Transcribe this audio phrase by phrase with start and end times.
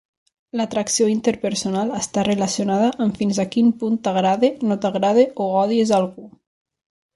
[0.59, 6.27] L'atracció interpersonal està relacionada amb fins a quin punt t'agrada, no t'agrada o odies algú.